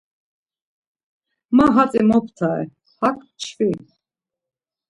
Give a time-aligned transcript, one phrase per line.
[1.55, 2.65] Ma hatzi moptare,
[2.99, 3.69] hak mçvi.